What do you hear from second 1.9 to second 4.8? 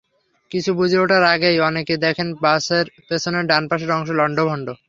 দেখেন, বাসের পেছনে ডান পাশের অংশ লন্ডভন্ড।